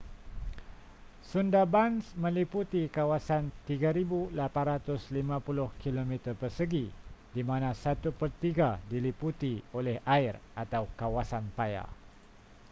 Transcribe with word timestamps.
sundarbans 1.31 2.05
meliputi 2.23 2.81
kawasan 2.97 3.43
3,850 3.69 4.33
km², 5.83 6.11
di 7.35 7.41
mana 7.49 7.69
satu 7.83 8.09
pertiga 8.21 8.69
diliputi 8.91 9.53
oleh 9.77 9.95
air/kawasan 10.15 11.45
paya 11.57 11.85